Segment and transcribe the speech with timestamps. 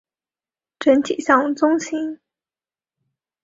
[0.79, 2.19] 整体像樽形。